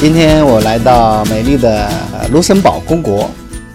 [0.00, 1.90] 今天我来到美丽的
[2.30, 3.28] 卢森堡公国，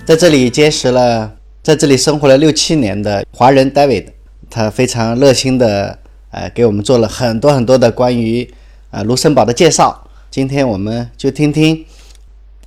[0.05, 1.29] 在这里结识了
[1.62, 4.07] 在这里生活了六七年的华人 David，
[4.49, 5.99] 他非常热心的
[6.31, 8.49] 呃给我们做了很多很多的关于
[8.92, 10.07] 呃卢森堡的介绍。
[10.31, 11.85] 今天我们就听听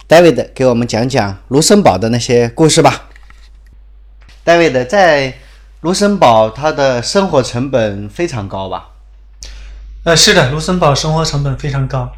[0.06, 3.08] David 给我们讲讲卢森堡的那些故事吧。
[4.44, 5.32] David 在
[5.80, 8.90] 卢森堡，他的生活成本非常高吧？
[10.04, 12.12] 呃，是的，卢森堡生活成本非常高。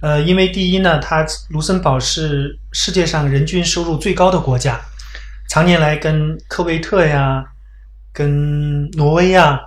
[0.00, 4.80] 呃，因为第一呢，它卢森堡是世界上人均收入最高的国家，
[5.48, 7.44] 常年来跟科威特呀、
[8.12, 9.60] 跟挪威呀、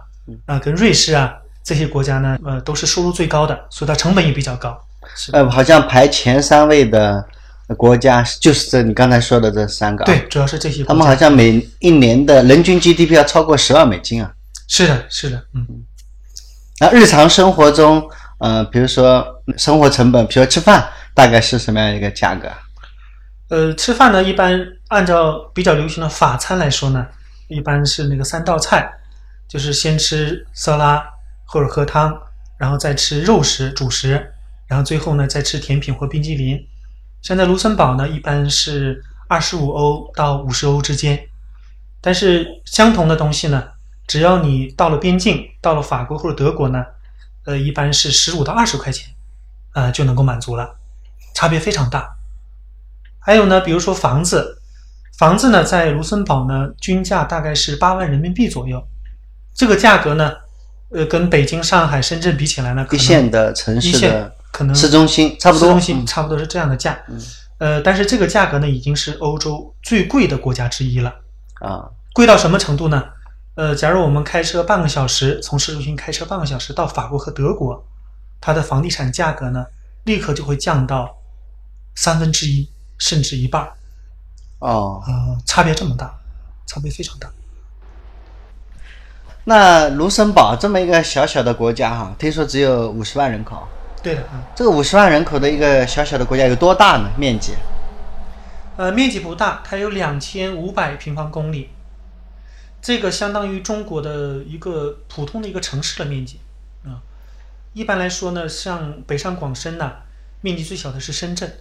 [0.45, 4.81] 啊、跟瑞士啊这些国家呢，呃，都是收入最高的，所以它成本也比较高。
[5.15, 7.25] 是呃，好像排前三位的
[7.77, 10.05] 国家就是这你刚才说的这三个、啊。
[10.05, 10.87] 对，主要是这些国家。
[10.87, 14.31] 他们好像每一年的人均 GDP 要超过十万美金啊。
[14.67, 15.67] 是的，是的，嗯。
[16.79, 18.03] 那日常生活中，
[18.41, 19.23] 呃，比如说
[19.55, 22.51] 生活成本，比如吃饭，大概是什么样一个价格？
[23.49, 27.05] 呃，吃饭呢，一般按照比较流行的法餐来说呢，
[27.49, 28.91] 一般是那个三道菜，
[29.47, 31.03] 就是先吃色拉
[31.45, 32.19] 或者喝汤，
[32.57, 34.33] 然后再吃肉食主食，
[34.67, 36.59] 然后最后呢再吃甜品或冰激凌。
[37.21, 41.27] 像在卢森堡呢，一般是二十五欧到五十欧之间，
[42.01, 43.63] 但是相同的东西呢。
[44.07, 46.83] 只要你到了边境，到了法国或者德国呢，
[47.45, 49.09] 呃，一般是十五到二十块钱，
[49.73, 50.75] 呃，就能够满足了，
[51.33, 52.15] 差别非常大。
[53.19, 54.61] 还有呢，比如说房子，
[55.17, 58.83] 房子呢在卢森堡呢均价大概是八万人民币左右，
[59.55, 60.33] 这个价格呢，
[60.89, 66.99] 呃，跟北京、上海、深圳比起来呢，一线的城市的可能市中心差不多，市中心差不多是这样的价。
[67.59, 71.13] 呃，但是这个价格呢，已经是欧洲最贵的国家之一了。
[71.59, 73.03] 啊，贵到什么程度呢？
[73.61, 77.85] 呃，假如我们开车半个小时，从市中心开车半个小时到法国和德国，
[78.39, 79.63] 它的房地产价格呢，
[80.05, 81.15] 立刻就会降到
[81.93, 82.67] 三分之一
[82.97, 83.71] 甚至一半儿。
[84.61, 86.11] 哦，呃，差别这么大，
[86.65, 87.29] 差别非常大。
[89.43, 93.61] 那卢森堡这么一个小小的国家哈，听说只有五十万人口。
[94.01, 94.41] 对的，啊。
[94.55, 97.11] 这个五十万人口的一个小小的国家有多大呢？
[97.15, 97.53] 面积？
[98.77, 101.69] 呃，面积不大，它有两千五百平方公里。
[102.81, 106.39] 这个相当于中国的一个普通的一个城市的面积，
[106.83, 106.97] 啊，
[107.73, 109.91] 一般来说呢，像北上广深呢，
[110.41, 111.59] 面积最小的是深圳，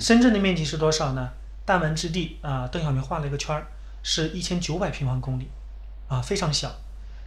[0.00, 1.30] 深圳的面积是多少呢？
[1.64, 3.68] 弹丸之地啊，邓小平画了一个圈儿，
[4.02, 5.48] 是一千九百平方公里，
[6.08, 6.74] 啊，非常小，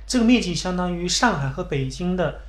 [0.05, 2.41] 这个面积相当于上海和北京的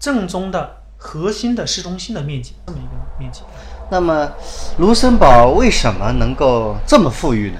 [0.00, 3.42] 正宗的核心的市中心的面积，这么一个面积。
[3.90, 4.32] 那么，
[4.78, 7.58] 卢森堡为什么能够这么富裕呢？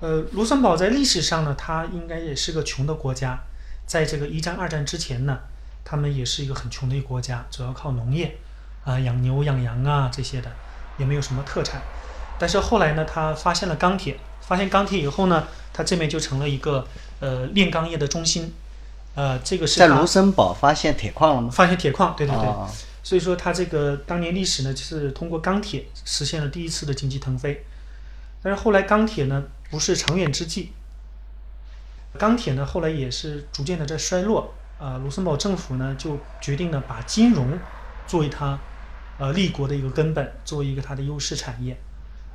[0.00, 3.38] 呃，卢森堡在历史上呢，它应该也是个穷的国家。
[3.86, 5.38] 在这个一战、二战之前呢，
[5.84, 8.36] 他们也是一个很穷的一个国家，主要靠农业，
[8.84, 10.50] 啊，养牛、养羊啊这些的，
[10.98, 11.82] 也没有什么特产。
[12.38, 16.86] 但是后来呢，他发现了钢铁，发现钢铁以后呢，它这边就成了一个
[17.20, 18.52] 呃炼钢业的中心。
[19.14, 21.50] 呃，这个是在卢森堡发现铁矿了吗？
[21.50, 22.46] 发现铁矿，对对对。
[22.46, 22.68] 哦
[23.00, 27.64] 所以说，它这个当年历史呢，就是通过钢铁实现了第一次的经济腾飞。
[28.42, 30.72] 但是后来钢铁呢，不是长远之计。
[32.18, 34.54] 钢铁呢，后来也是逐渐的在衰落。
[34.78, 37.58] 啊、卢森堡政府呢就决定呢把金融
[38.06, 38.56] 作为它
[39.18, 41.76] 呃立国的一个根本，作为一个它的优势产业。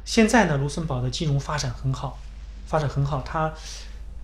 [0.04, 2.20] 现在呢，卢森堡的金融发展很好，
[2.68, 3.24] 发展很好。
[3.26, 3.54] 它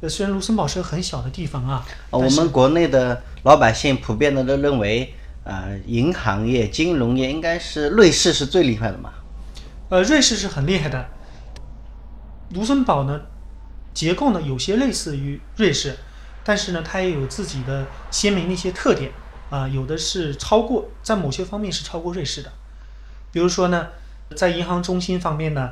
[0.01, 5.13] 呃虽然卢森堡是个很小的地方啊，呃我们国内的老百姓普遍的都认为，
[5.45, 9.13] 呃，银行业、金融业应该是瑞士是最厉害的嘛。
[9.89, 11.09] 呃，瑞士是很厉害的。
[12.51, 13.21] 卢森堡呢，
[13.93, 15.97] 结构呢有些类似于瑞士，
[16.43, 19.11] 但是呢，它也有自己的鲜明的一些特点
[19.49, 22.51] 啊、有的是超过，在某些方面是超过瑞士的。
[23.31, 23.88] 比如说呢，
[24.35, 25.71] 在银行中心方面呢，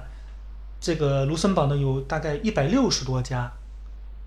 [0.79, 3.51] 这个卢森堡呢有大概一百六十多家，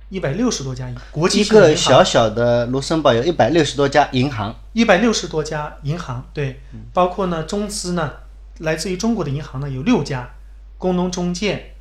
[0.09, 6.61] 一百六十多家国际一个小，小的卢森堡有一百六十多家银行，一百六十多家银行，对，
[6.93, 8.13] 包括呢中资呢，
[8.59, 10.31] 来自于中国的银行呢有六家，
[10.79, 11.75] 工农中建、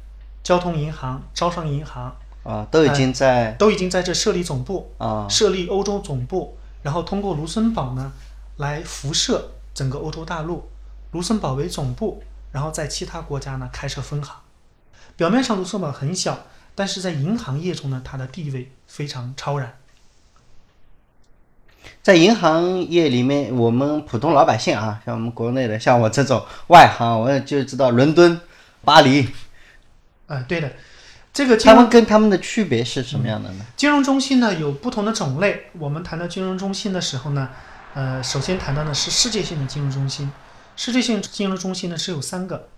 [0.43, 8.11] 交通银行、招商银行啊，都已经在都已经在这设立总部，啊设立欧洲总部，然后通过卢森堡呢
[8.57, 10.69] 来辐射整个欧洲大陆，
[11.11, 14.35] 卢森堡为总部，然后在其他国家呢开设分行。
[15.15, 16.39] 表面上卢森堡很小，
[16.73, 19.75] 但是在银行业中呢，它的地位非常超然。
[22.01, 28.39] 在银行业里面，我们普通老百姓啊，像我们国内的，像我这种外行，我就知道伦敦、
[28.83, 29.27] 巴黎，
[30.29, 30.71] 啊、对的，
[31.33, 33.65] 这个金他们跟他们的区别是什么样的呢？
[33.75, 35.65] 金融中心呢有不同的种类。
[35.79, 37.49] 我们谈到金融中心的时候呢，
[37.95, 40.31] 呃，首先谈到的是世界性的金融中心。
[40.75, 42.69] 世界性金融中心呢是有三个，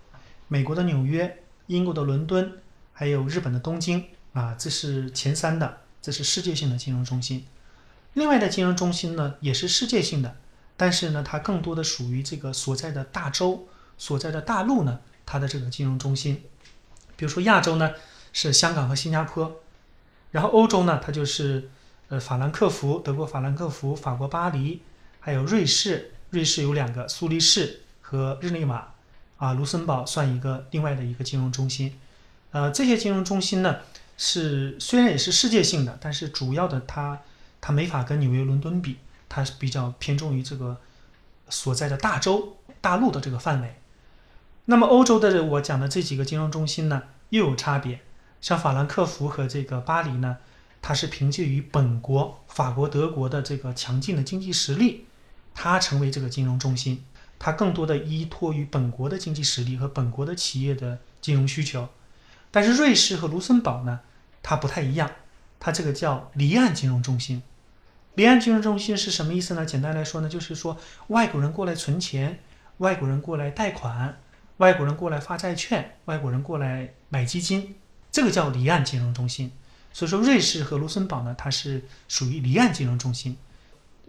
[0.48, 2.52] 美国的纽约、英国的伦敦，
[2.94, 7.44] 还有日本的东京啊，这是前三的，这是世界性的金融中心。
[8.14, 10.36] 另外的金融中心呢也是世界性的，
[10.76, 16.42] 但是呢它更多的属于这个所在的大洲、所在的大陆呢，它的这个金融中心。
[17.22, 17.92] 比如说亚洲呢
[18.32, 19.60] 是香港和新加坡，
[20.32, 21.70] 然后欧洲呢它就是
[22.08, 24.82] 呃法兰克福，德国法兰克福、法国巴黎，
[25.20, 27.78] 还有瑞士，瑞士有两个苏黎世。
[28.00, 28.92] 和日内瓦，
[29.38, 31.98] 啊，卢森堡算一个另外的一个金融中心，
[32.50, 33.76] 呃，这些金融中心呢
[34.18, 37.20] 是虽然也是世界性的，但是主要的它
[37.58, 38.98] 它没法跟纽约、伦敦比，
[39.30, 40.76] 它是比较偏重于这个
[41.48, 43.76] 所在的大洲大陆的这个范围。
[44.66, 48.00] 那么欧洲的我讲的这几个金融中心呢又有差别，
[48.42, 50.36] 像法兰克福和这个巴黎呢，
[50.82, 55.06] 它是凭借于本国法国、德国的这个强劲的经济实力，
[55.54, 57.04] 它成为这个金融中心。
[57.38, 61.88] 它更多的依托于本国的经济实力和本国的企业的金融需求，
[62.50, 64.00] 但是瑞士和卢森堡呢，
[64.42, 65.10] 它不太一样，
[65.58, 67.42] 它这个叫离岸金融中心。
[68.14, 69.64] 离岸金融中心是什么意思呢？
[69.64, 70.76] 简单来说呢，就是说
[71.06, 72.40] 外国人过来存钱，
[72.76, 74.20] 外国人过来贷款，
[74.62, 77.74] 外国人过来发债券，外国人过来买基金，
[78.12, 79.50] 这个叫离岸金融中心。
[79.92, 83.36] 所以说，瑞士和卢森堡呢，它是属于离岸金融中心。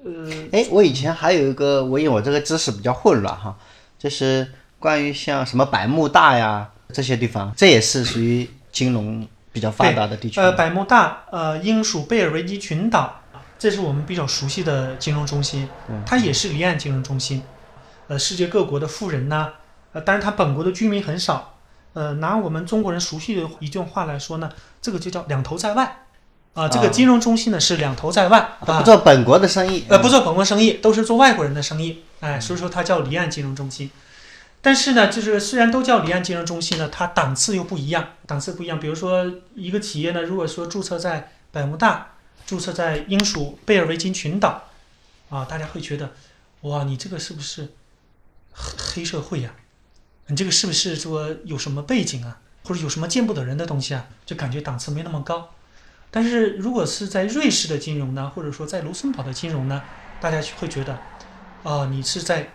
[0.05, 3.57] 呃，哎，我以前还有一个，我因为我这个知识比较混乱哈，
[3.97, 4.47] 就是
[4.77, 10.39] 关于像什么百慕大呀这些地方，这也是属于金融比较发达的地区。
[10.39, 13.21] 呃，百慕大，呃，英属贝尔维基群岛，
[13.57, 15.67] 这是我们比较熟悉的金融中心，
[16.05, 17.41] 它也是离岸金融中心。
[18.07, 19.53] 呃，世界各国的富人呢，
[19.93, 21.57] 呃，但是它本国的居民很少。
[21.93, 24.51] 呃，拿我们中国人熟悉的一句话来说呢，
[24.81, 26.05] 这个就叫两头在外。
[26.53, 33.89] 啊，这个金融中心呢是两头在外，啊不做本国的生意，呃，不做本国生意，都是做外国人的生意，哎，所以说它叫离岸金融中心。
[34.61, 38.79] 但是呢，就是虽然都叫离岸金融中心呢，它档次又不一样，档次不一样。
[38.79, 39.25] 比如说
[39.55, 42.09] 一个企业呢，如果说注册在百慕大，
[42.45, 44.63] 注册在英属贝尔维金群岛，
[45.29, 46.11] 啊，大家会觉得，
[46.61, 47.73] 哇，你这个是不是
[48.51, 49.55] 黑黑社会呀？
[50.27, 54.05] 你这个是不是说有什么背景啊，或者有什么见不得人的东西啊？
[54.25, 55.49] 就感觉档次没那么高。
[56.09, 59.81] 但是如果是在瑞士的金融呢，或者说在卢森堡的金融呢，
[60.21, 60.97] 大家会觉得，
[61.63, 62.49] 哦，你是在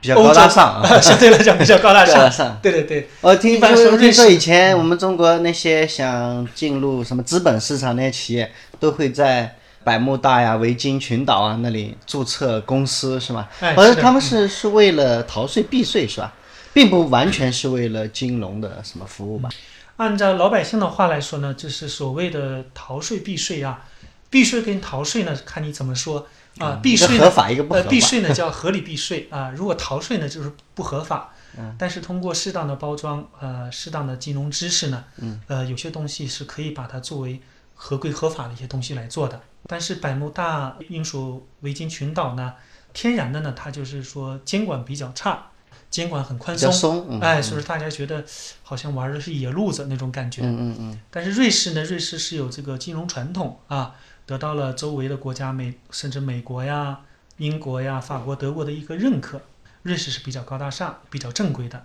[0.00, 2.58] 比较高大上啊， 相对来讲比较高大上。
[2.62, 13.48] 对对对，我听说听说以前我们中国那些想进入什么资本市场那些企业，都会在百慕大呀、维京群岛啊那里注册公司，是吗？
[13.60, 16.34] 哎，而他们是是为了逃税避税，是吧？
[16.72, 19.50] 并不完全是为了金融的什么服务吧？
[19.96, 23.84] 按照老百姓的话来说呢，就是所谓的逃税避税啊，
[24.30, 26.26] 避税跟逃税呢，看你怎么说
[26.58, 26.80] 啊。
[26.82, 27.84] 避税合法一个不合法。
[27.84, 31.34] 呃，避税呢叫合理避税啊，如果逃税呢就是不合法。
[31.58, 31.74] 嗯。
[31.78, 37.40] 但是通过适当的包装，呃，适当的金融知识呢，嗯，呃，有些东西是可以把它作为
[37.74, 39.40] 合规合法的一些东西来做的。
[39.66, 42.54] 但是百慕大英属维京群岛呢，
[42.94, 45.49] 天然的呢，它就是说监管比较差。
[45.90, 48.24] 监管很宽松，哎，所以说大家觉得
[48.62, 50.42] 好像玩的是野路子那种感觉。
[50.42, 51.00] 嗯嗯嗯。
[51.10, 57.00] 但是瑞士呢，瑞士是有这个金融传统啊，得到了周围的国家美甚至美国呀、
[57.38, 59.42] 英国呀、法国、德国的一个认可。
[59.82, 61.84] 瑞士是比较高大上、比较正规的。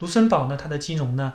[0.00, 1.32] 卢森堡呢，它的金融呢，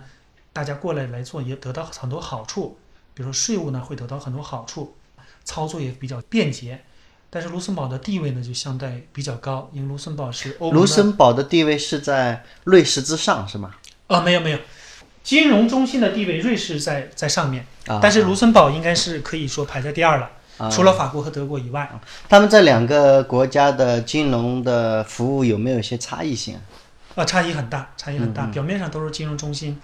[0.53, 2.77] 大家过来来做也得到很多好处，
[3.13, 4.95] 比如说税务呢会得到很多好处，
[5.43, 6.83] 操作也比较便捷。
[7.29, 10.71] 但是卢森堡的地位呢，就相对比较高，因为卢森堡是欧。
[10.71, 13.71] 卢森堡的地位是在瑞士之上，是吗？
[14.07, 14.59] 啊，没有没有，
[15.21, 20.31] 金融中心的地位，瑞士在在上面，啊，但是卢森堡应该是可以说排在第二了，
[20.71, 21.91] 除了法国和德国以外。
[22.29, 26.57] 他们这两个国家的金融的服务有没有一些差异性？
[27.15, 28.45] 啊，差异很大，差异很大。
[28.45, 29.81] 表面上都是金融中心，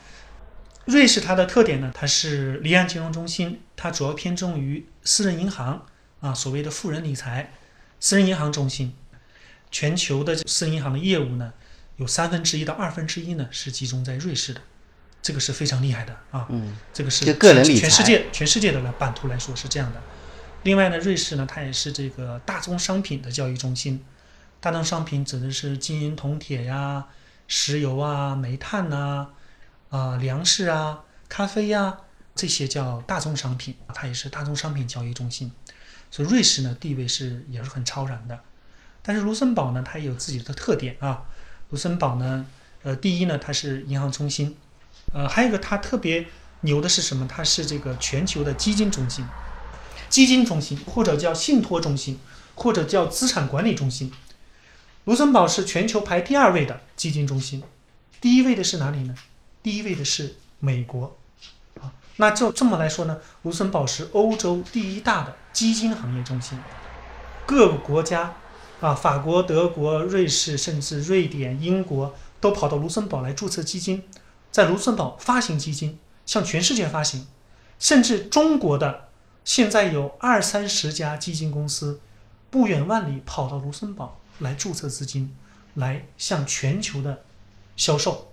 [0.85, 5.85] 瑞士它的特点呢，它是离岸金融中心，它主要偏重于私人银行。
[6.21, 7.51] 啊，所谓的富人理财，
[7.99, 8.95] 私人银行中心，
[9.69, 11.53] 全球的私人银行的业务呢，
[11.97, 14.61] 有三分之一到二分之一呢是集中在瑞士的，
[15.21, 16.45] 这个是非常厉害的啊。
[16.49, 20.01] 嗯，这个是个人全世界全世界的来版图来说是这样的。
[20.63, 24.05] 另外呢，瑞士呢，它也是这个大宗商品的交易中心。
[24.59, 27.07] 大宗商品指的是金银铜铁呀、
[27.47, 29.29] 石油啊、煤炭呐、
[29.89, 31.97] 啊粮食啊、咖啡呀
[32.35, 35.51] 这些叫大宗商品，它也是大宗商品交易中心。
[36.11, 38.39] 所以瑞士呢地位是也是很超然的，
[39.01, 41.23] 但是卢森堡呢它也有自己的特点啊。
[41.69, 42.45] 卢森堡呢，
[42.83, 44.57] 呃，第一呢它是银行中心，
[45.13, 46.27] 呃，还有一个它特别
[46.59, 47.25] 牛的是什么？
[47.27, 49.25] 它是这个全球的基金中心，
[50.09, 52.19] 基金中心或者叫信托中心，
[52.55, 54.11] 或者叫资产管理中心。
[55.05, 57.63] 卢森堡是全球排第二位的基金中心，
[58.19, 59.15] 第一位的是哪里呢？
[59.63, 61.17] 第一位的是美国。
[62.17, 66.59] 那就这么来说呢，卢森堡是欧洲第一大的基金行业中心，
[67.47, 68.33] 各个国家，
[68.79, 74.03] 啊，法国、德国、瑞士，甚至瑞典、英国都跑到卢森堡来注册基金，
[74.51, 77.27] 在卢森堡发行基金，向全世界发行，
[77.79, 79.09] 甚至中国的
[79.43, 81.99] 现在有二三十家基金公司，
[82.49, 85.35] 不远万里跑到卢森堡来注册资金，
[85.73, 87.23] 来向全球的
[87.75, 88.31] 销售。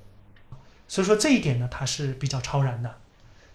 [0.86, 2.96] 所以说这一点呢，它是比较超然的。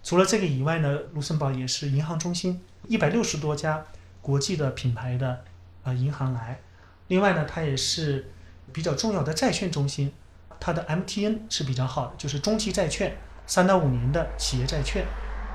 [0.04, 3.82] 除了这个以外呢，卢森堡也是银行中心，一百六十多家
[4.20, 5.42] 国际的品牌的
[5.82, 6.60] 啊银行来。
[7.08, 8.30] 另外呢，它也是
[8.70, 10.12] 比较重要的债券中心，
[10.60, 15.06] 它的 MTN 是比较好的，就是中期债券，三到五年的企业债券，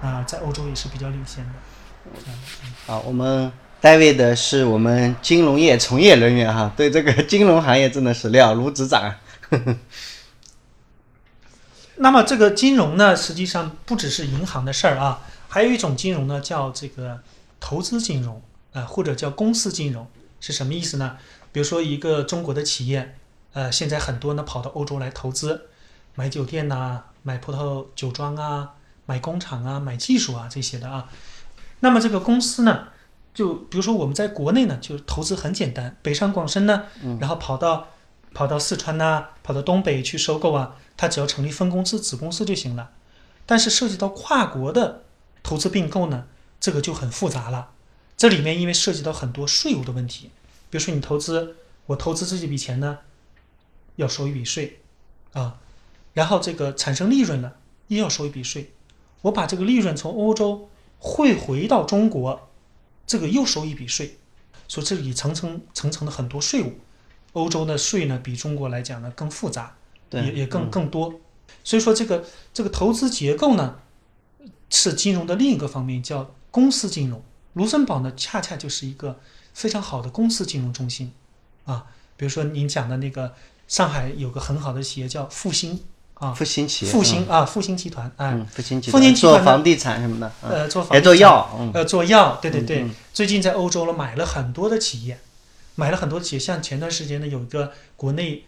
[0.01, 1.51] 啊，在欧洲也是比较领先的。
[2.87, 9.19] 好，我们 David 是我们金融业从业人员哈，对这个金融行业真的是了如指掌啊。
[12.01, 17.19] 那么这个金融呢，实际上不只是银行的事儿啊，还有一种金融呢，叫这个
[17.59, 18.41] 投资金融
[18.71, 20.07] 啊、或者叫公司金融，
[20.39, 21.17] 是什么意思呢？
[21.51, 23.15] 比如说一个中国的企业，
[23.51, 25.69] 呃，现在很多呢跑到欧洲来投资，
[26.15, 28.75] 买酒店呐、买葡萄酒庄啊、
[29.05, 31.09] 买工厂啊、买技术啊这些的啊。
[31.81, 32.87] 那么这个公司呢，
[33.33, 36.83] 就比如说我们在国内呢，就投资很简单，北上广深呢，
[37.19, 37.87] 然后跑到
[38.33, 42.91] 跑到四川呐、跑到东北去收购啊，它只要成立分公司、子公司就行了。
[43.45, 45.03] 但是涉及到跨国的
[45.41, 46.27] 投资并购呢，
[46.59, 47.71] 这个就很复杂了。
[48.15, 50.29] 这里面因为涉及到很多税务的问题，
[50.69, 51.55] 比如说你投资，
[51.87, 52.99] 我投资这几笔钱呢，
[53.95, 54.81] 要收一笔税
[55.33, 55.57] 啊，
[56.13, 57.55] 然后这个产生利润了，
[57.87, 58.73] 又要收一笔税。
[59.21, 60.69] 我把这个利润从欧洲
[60.99, 62.49] 汇回到中国，
[63.07, 64.17] 这个又收一笔税，
[64.67, 66.73] 所以这里层层层层的很多税务。
[67.33, 69.75] 欧洲的税呢，比中国来讲呢更复杂，
[70.09, 71.13] 对也也更嗯更多。
[71.63, 73.75] 所以说这个这个投资结构呢，
[74.69, 77.21] 是金融的另一个方面，叫公司金融。
[77.53, 79.19] 卢森堡呢，恰恰就是一个
[79.53, 81.11] 非常好的公司金融中心
[81.65, 81.85] 啊。
[82.15, 83.33] 比如说您讲的那个
[83.67, 85.79] 上海有个很好的企业叫复兴
[86.15, 95.19] 啊，复兴企业，复兴啊，复兴集团哎，嗯，复兴集复兴集团做房地产什么的，嗯呃，做房也做药，嗯，呃，做药，对对对，最近在欧洲了买了很多的企业，
[95.79, 96.39] 买了很多企业。
[96.39, 98.43] 像前段时间呢，有一个国内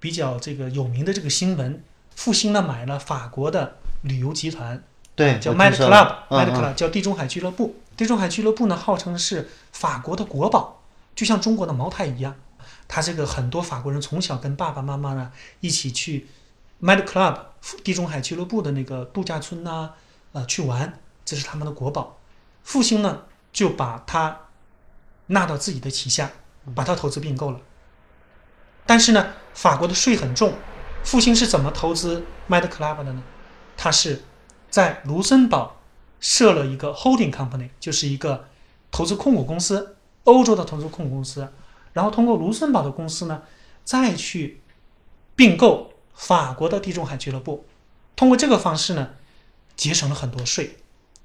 [0.00, 1.82] 比较这个有名的这个新闻，
[2.16, 4.82] 复兴呢买了法国的旅游集团，
[5.14, 7.76] 对，叫 Mad 听说 Club，叫地中海俱乐部。
[7.94, 10.82] 地中海俱乐部呢，号称是法国的国宝，
[11.14, 12.34] 就像中国的茅台一样。
[12.88, 16.26] 他这个很多法国人从小跟爸爸妈妈呢一起去
[16.80, 17.38] Mad Club
[17.84, 19.90] 地中海俱乐部的那个度假村呐、
[20.32, 22.18] 呃，去玩，这是他们的国宝。
[22.64, 24.40] 复兴呢就把它
[25.26, 26.30] 纳到自己的旗下，
[26.74, 27.60] 把它投资并购了。
[28.86, 30.54] 但是呢，法国的税很重，
[31.04, 33.22] 复兴是怎么投资 Mad Club 的呢？
[33.76, 34.22] 它是
[34.70, 35.80] 在卢森堡
[36.20, 38.48] 设了一个 holding company，就是一个
[38.90, 41.48] 投资控股公司，欧洲的投资控股公司，
[41.92, 43.42] 然后通过卢森堡的公司呢，
[43.84, 44.60] 再去
[45.34, 47.64] 并购法国的地中海俱乐部，
[48.14, 49.10] 通过这个方式呢，
[49.76, 50.78] 节省了很多税。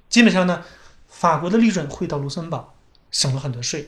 [0.09, 0.63] 基本上呢，
[1.07, 2.73] 法国的利润汇到卢森堡，
[3.11, 3.81] 省了很多税；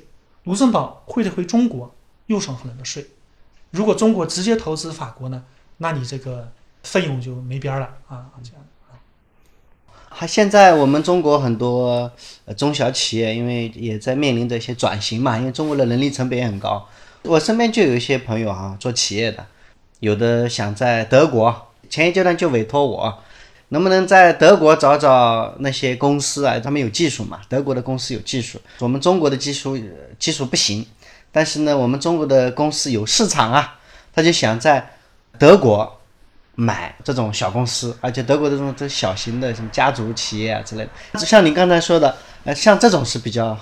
[0.50, 1.94] 卢森堡汇的回中国，
[2.26, 3.06] 又省很多的税。
[3.70, 5.44] 如果中国直接投资法国呢，
[5.78, 6.52] 那你这个
[6.82, 8.26] 费用就没边儿了啊！
[8.42, 8.98] 这样啊。
[10.10, 12.12] 还现在我们中国很多
[12.58, 16.90] 中小企业，因为也在面临着一些转型嘛，因为中国的人力成本也很高。
[17.22, 19.46] 我身边就有一些朋友啊、做企业的，
[20.00, 23.24] 有的想在德国，前一阶段就委托我，
[23.70, 26.60] 能不能在德国找找那些公司啊？
[26.60, 29.78] 他们有技术嘛，德国的公司有技术，我们中国的技术
[30.20, 30.86] 技术不行，
[31.32, 33.80] 但是呢，我们中国的公司有市场啊，
[34.14, 34.98] 他就想在
[35.38, 35.96] 德国。
[36.56, 43.58] 买这种小公司，而且德国的这种这小型的什么家族企业啊之类的，就像你刚才说的，呃，像这种是比较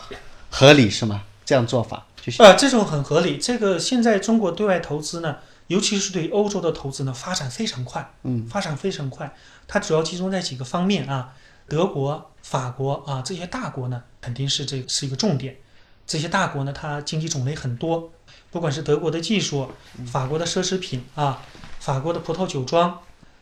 [0.50, 1.22] 合理是吗？
[1.46, 3.38] 这样做法就是呃，这种很合理。
[3.38, 5.36] 这个现在中国对外投资呢，
[5.68, 9.34] 尤其是对欧洲的投资呢，发展非常快，嗯，发展非常快。
[9.68, 11.34] 它主要集中在几个方面啊，
[11.68, 15.58] 德国、法国啊这些大国呢，肯定是这是一个重点。
[16.06, 18.10] 这些大国呢，它经济种类很多，
[18.50, 19.70] 不管是德国的技术、
[20.06, 21.42] 法国的奢侈品啊，
[21.82, 23.00] 法国的葡萄酒庄，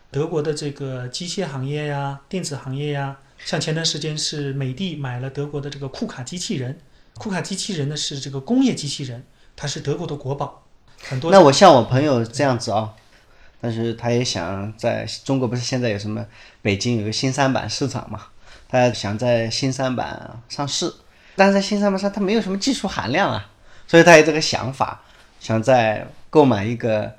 [0.09, 6.79] 德国的这个机械行业呀、电子行业呀，像前段时间是美的买了德国的这个库卡机器人，
[7.13, 9.23] 库卡机器人呢是这个工业机器人，
[9.55, 10.65] 它是德国的国宝，
[11.09, 12.93] 很多那我像我朋友这样子啊、
[13.61, 16.25] 但是他也想在中国不是现在有什么
[16.61, 18.27] 北京有个新三板市场嘛，
[18.67, 20.93] 他想在新三板上市，
[21.35, 23.49] 但是在新三板上他没有什么技术含量啊，
[23.87, 25.03] 所以他有这个想法，
[25.39, 27.11] 想在购买一个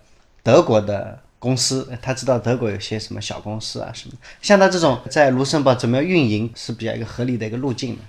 [0.43, 8.01] 德国的公司，他知道德国有些什么小公司啊什么，像他这种在卢森堡怎么样运营是比较一个合理的一个路径呢？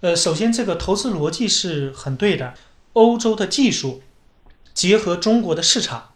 [0.00, 2.54] 呃，首先这个投资逻辑是很对的，
[2.92, 4.02] 欧洲的技术
[4.78, 6.10] 结合中国的市场，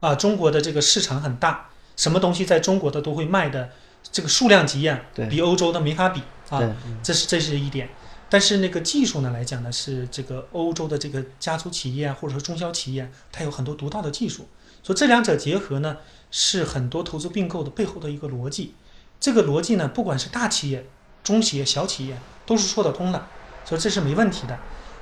[0.00, 3.70] 啊，中国的这个市场很大，什么东西在中国的都会卖的，
[4.10, 6.60] 这个数量级呀、对比欧洲的没法比啊，
[7.00, 7.88] 这是这是一点。
[8.28, 14.48] 但是那个技术呢来讲呢，是这个欧洲的这个家族企业啊，或者说中小企业啊，它有很多独到的技术，
[14.82, 15.98] 所以这两者结合呢，
[16.32, 18.74] 是很多投资并购的背后的一个逻辑。
[19.20, 20.84] 这个逻辑呢，不管是大企业、
[21.22, 23.28] 中企业、小企业，都是说得通的，
[23.64, 24.58] 所以这是没问题的。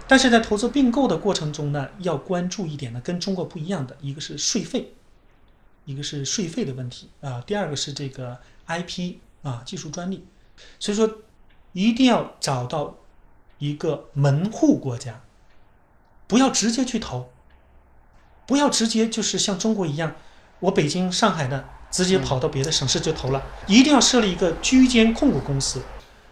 [0.08, 4.94] 但是在投资并购的过程中呢，要关注一点呢，跟中国不一样的，一个是税费，
[5.84, 10.25] 一个是税费的问题啊，第二个是这个 IP 啊，技术专利。
[10.78, 11.10] 所以说，
[11.72, 12.96] 一定要找到
[13.58, 15.22] 一个门户国家，
[16.26, 17.30] 不要直接去投，
[18.46, 20.14] 不要直接就是像中国一样，
[20.60, 25.82] 我北京、上海的直接跑到别的省市就投了，一定要设立一个居间控股公司，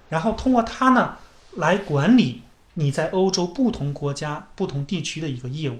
[0.08, 1.18] 然后通过它呢
[1.56, 2.43] 来管理
[2.74, 5.78] 你在欧洲不同国家、不同地区的一个业务。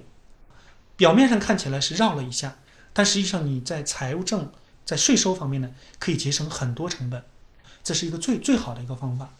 [0.96, 2.56] 表面上看起来是绕了一下，
[2.92, 4.50] 但实际上你在财务政、
[4.84, 7.22] 在税收方面呢，可以节省很多成本，
[7.82, 9.30] 这是一个最最好的一个方法。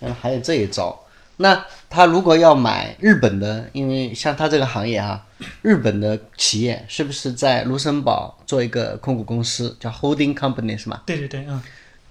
[0.00, 1.04] 嗯，还有这一招。
[1.38, 5.26] 那他如果要买日本的，因为像他这个行业啊、
[5.60, 11.02] 日本的企业是不是在卢森堡做一个控股公司，叫 holding company 是吗？
[11.04, 11.60] 对对对，嗯，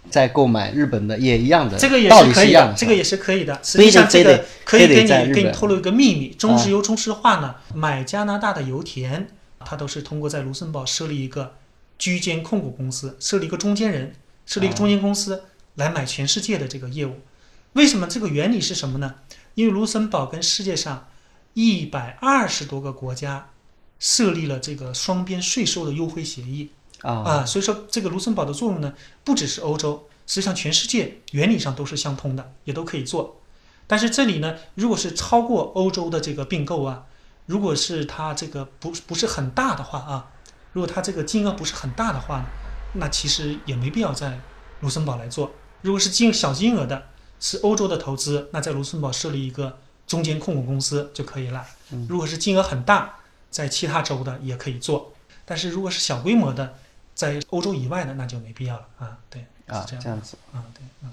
[0.09, 3.59] 再购买日本的也一样的，这个也是可以的，这个也是可以的。
[3.63, 9.27] 实际上，这个可以给你给你透露一个秘密：中石油、中石化呢，买加拿大的油田，
[9.59, 11.55] 它都是通过在卢森堡设立一个
[11.97, 14.13] 居间控股公司，设立一个中间人，
[14.45, 15.43] 设立一个中间公司
[15.75, 17.19] 来买全世界的这个业务。
[17.73, 18.07] 为什么？
[18.07, 19.15] 这个原理是什么呢？
[19.55, 21.07] 因为卢森堡跟世界上
[21.53, 23.49] 一百二十多个国家
[23.99, 26.69] 设立了这个双边税收的优惠协议。
[27.05, 33.39] 啊啊，所以说这个卢森堡的作用呢，不只是欧洲，实际上全世界原理上都是相通的，也都可以做。
[33.87, 37.05] 但是这里呢，如果是超过欧洲的这个并购啊，
[37.45, 40.31] 如果是它这个不不是很大的话啊，
[40.73, 42.45] 如果它这个金额不是很大的话呢，
[42.93, 44.39] 那其实也没必要在
[44.79, 45.51] 卢森堡来做。
[45.81, 51.63] 如果是金小金额的，是欧洲的投资，那在卢森堡设立一个中间控股公司就可以了。
[52.09, 53.19] 如果是金额很大，
[53.51, 55.13] 在其他州的也可以做。
[55.45, 56.73] 但是如果是小规模的，
[57.15, 59.17] 在欧洲以外的，那就没必要了啊。
[59.29, 61.09] 对，啊是这样子，啊，对，啊。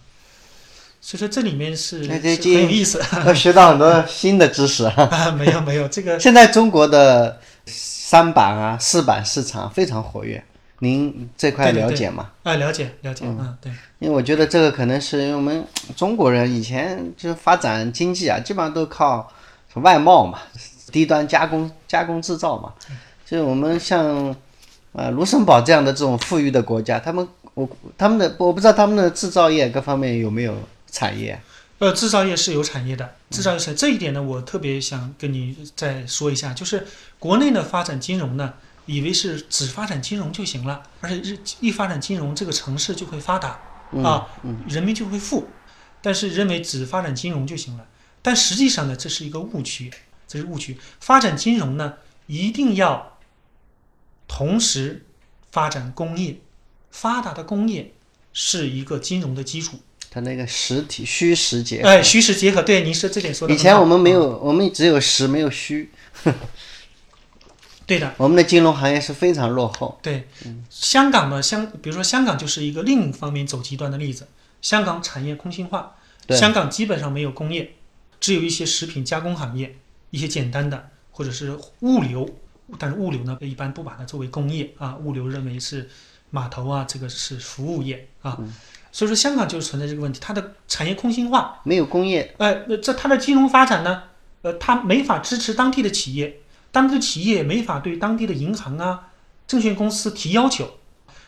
[1.01, 4.95] 所以说这里面是是很有意思要学到很多新的知识啊。
[5.11, 10.45] 啊，没有没有这个现在中国的三板啊、四板市场非常活跃，
[10.79, 12.31] 您这块了解吗？
[12.45, 15.65] 啊，了解了解，嗯，对，因为我觉得这个可能是因为我们
[15.97, 19.33] 中国人以前就是发展经济啊，基本上都靠
[19.75, 20.39] 外贸嘛，
[20.93, 22.73] 低端加工、加工制造嘛。
[23.25, 24.37] 就是我们像
[24.93, 30.57] 呃卢森堡这样的这种富裕的国家，他们我他们的我不知道他们的制造业各方面有没有
[30.91, 31.41] 产业。
[31.79, 36.87] 呃，制造业是有产业的，制造业是这一点呢，我特别想跟你再说一下，就是
[37.19, 38.55] 国内呢发展金融呢，
[38.87, 43.59] 以为是只发展金融就行了，而且日一发展金融，这个城市就会发达
[44.05, 44.29] 啊，
[44.69, 45.49] 人民就会富，
[46.01, 47.85] 但是认为只发展金融就行了，
[48.23, 49.91] 但实际上呢，这是一个误区，
[50.29, 50.79] 这是误区。
[51.01, 51.95] 发展金融呢，
[52.29, 53.12] 一定要
[54.35, 55.05] 同时
[55.51, 56.39] 发展工业，
[56.91, 57.93] 发达的工业
[58.33, 59.79] 是一个金融的基础。
[60.11, 61.89] 它那个实体虚实结合。
[61.91, 63.53] 哎，虚实结合，对，您是这点说的。
[63.53, 65.91] 以前我们没有，我们只有实没有虚，
[67.87, 69.99] 对的， 我们的金融行业是非常落后。
[70.03, 70.27] 对。
[70.71, 74.27] 香港呢，香，比如说香港就是一个另一方面走极端的例子。
[74.63, 75.95] 香港产业空心化，
[76.27, 77.75] 对香港基本上没有工业，
[78.19, 79.77] 只有一些食品加工行业，
[80.11, 82.27] 一些简单的或者是物流，
[82.79, 85.89] 但是物流呢一般不把它作为工业啊，物流认为是
[86.31, 88.39] 码头啊，这个是服务业啊。
[88.91, 94.03] 所以说香港就存在这个问题，它的产业空心化，没有工业，哎，那这它的金融发展呢，
[94.43, 99.09] 呃，它没法支持当地的企业，当地的企业也没法对当地的银行啊、
[99.47, 100.75] 证券公司提要求，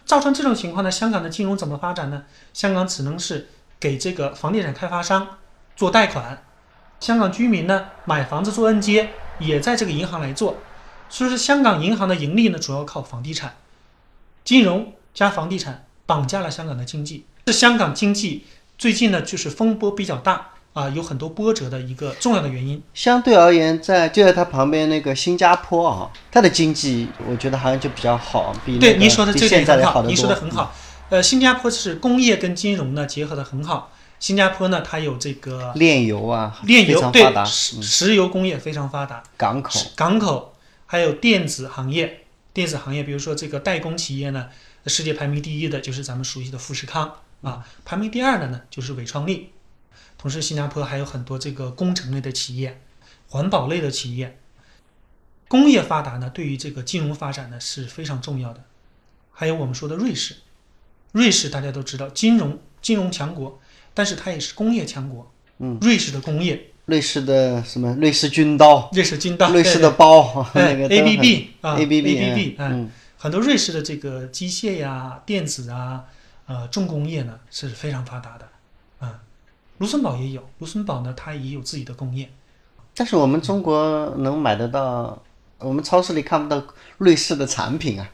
[0.04, 2.24] 造成这种情况呢，香港的金融怎么发展呢？
[2.52, 3.48] 香港只能是
[3.80, 5.26] 给这个房地产开发商
[5.74, 6.44] 做贷款，
[7.00, 10.58] 香港居民呢买房子做按揭也在这个银行来做，
[11.14, 13.54] 所以说香港银行的盈利呢主要靠房地产，
[14.44, 18.44] 金融加房地产绑架了香港的经济，是香港经济
[18.76, 22.82] 最近呢就是风波比较大啊，有很多波折的一个重要的原因。
[22.94, 30.74] 相对而言，在就在它旁边那个新加坡啊，它的经济我觉得好像就比较好，比对，您说的比这点很好，您说的很好。
[31.10, 33.92] 呃，新加坡是工业跟金融呢结合的很好。
[34.18, 40.53] 新加坡呢，它有这个炼油啊，炼油，对非常发达，石石油工业非常发达，港口港口
[40.86, 44.50] 还有电子行业，电子行业，比如说这个代工企业呢，
[44.86, 49.50] 世界排名第一的就是咱们熟悉的富士康啊，排名第二的呢就是伟创力。
[50.16, 52.80] 同时，新加坡还有很多这个工程类的企业、
[53.28, 54.38] 环保类的企业，
[55.48, 58.64] 工业发达呢，对于这个金融发展呢是非常重要的。
[59.32, 60.36] 还有我们说的瑞士，
[61.12, 63.60] 瑞士大家都知道金融金融强国，
[63.92, 65.30] 但是它也是工业强国。
[65.58, 67.94] 嗯，瑞士的工业，瑞士的什么？
[67.94, 76.04] 瑞士军刀，瑞士军刀，瑞士的包，对 那个 ABB 啊 ABB ABB 哎嗯，很多瑞士的这个机械呀、电子啊、
[76.46, 78.48] 呃重工业呢是非常发达的。
[78.98, 79.20] 啊，
[79.78, 82.30] 卢森堡也有，卢森堡呢它也有自己的工业。
[82.94, 85.22] 但是我们中国能买得到，
[85.58, 86.62] 我们超市里看不到
[86.98, 88.10] 瑞士的产品啊。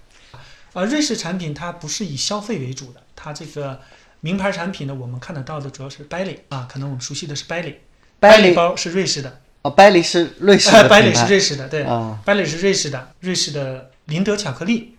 [0.75, 3.81] 啊，瑞士产品它不是以消费为主的，它这个
[4.21, 7.75] 名牌产品呢，我们看得到的主要是 Bailey 啊，可能我们熟悉的是 Bailey。
[8.21, 14.97] Bailey 包是瑞士的，哦，百里是瑞士的品牌 是瑞士的，对啊，，Bailey 是瑞士的，瑞士的林德巧克力，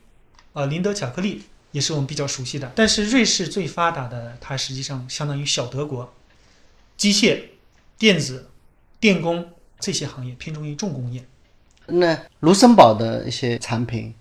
[0.54, 2.72] 啊，林德巧克力也是我们比较熟悉的。
[2.76, 6.12] 但是瑞士最发达的，它实际上相当于小德国，
[6.98, 7.42] 机械、
[7.98, 8.50] 电子、
[9.00, 11.24] 电工这些行业偏重于重工业。
[11.88, 14.14] 那卢森堡的一些产品，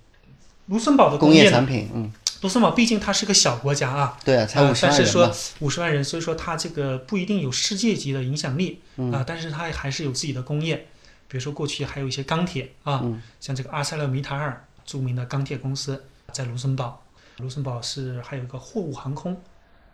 [0.66, 10.86] 卢森堡的工业产品，嗯，卢森堡毕竟它是个小国家啊，对啊，才呃五十但是说万人，五十万人，所以说它这个不一定有世界级的影响力啊、嗯但是它还是有自己的工业，
[11.28, 17.02] 比如说过去还有一些钢铁啊，嗯像这个阿塞勒米塔尔著名的钢铁公司在卢森堡，
[17.38, 19.38] 卢森堡是还有一个货物航空，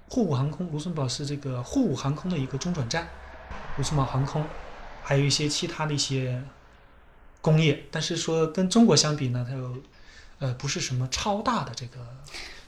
[0.08, 3.08] 货物航空，卢森堡是这个货物航空的一个中转站，
[3.76, 4.44] 卢森堡航空，
[5.02, 6.40] 还有一些其他的一些
[7.40, 9.76] 工业，但是说跟中国相比呢，它有
[10.38, 11.98] 呃不是什么超大的这个